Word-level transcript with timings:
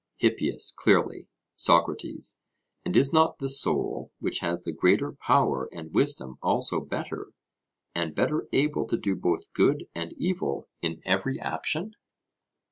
HIPPIAS: 0.17 0.73
Clearly. 0.75 1.27
SOCRATES: 1.55 2.39
And 2.83 2.97
is 2.97 3.13
not 3.13 3.37
the 3.37 3.49
soul 3.51 4.11
which 4.17 4.39
has 4.39 4.63
the 4.63 4.71
greater 4.71 5.11
power 5.11 5.69
and 5.71 5.93
wisdom 5.93 6.39
also 6.41 6.79
better, 6.81 7.33
and 7.93 8.15
better 8.15 8.47
able 8.51 8.87
to 8.87 8.97
do 8.97 9.15
both 9.15 9.53
good 9.53 9.85
and 9.93 10.15
evil 10.17 10.67
in 10.81 11.01
every 11.05 11.39
action? 11.39 11.93